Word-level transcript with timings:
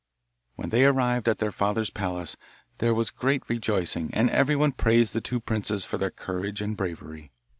When 0.55 0.69
they 0.69 0.83
arrived 0.85 1.27
at 1.29 1.37
their 1.37 1.51
father's 1.51 1.91
palace 1.91 2.35
there 2.79 2.95
was 2.95 3.11
great 3.11 3.47
rejoicing, 3.47 4.09
and 4.13 4.31
everyone 4.31 4.71
praised 4.71 5.13
the 5.13 5.21
two 5.21 5.39
princes 5.39 5.85
for 5.85 5.99
their 5.99 6.09
courage 6.09 6.59
and 6.59 6.75
bravery. 6.75 7.29